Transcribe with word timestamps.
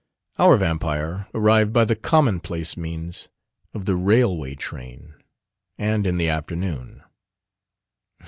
Our 0.39 0.57
Vampire 0.57 1.27
arrived 1.31 1.73
by 1.73 1.85
the 1.85 1.95
commonplace 1.95 2.75
means 2.75 3.29
of 3.71 3.85
the 3.85 3.95
railway 3.95 4.55
train, 4.55 5.13
and 5.77 6.07
in 6.07 6.17
the 6.17 6.27
afternoon. 6.27 7.03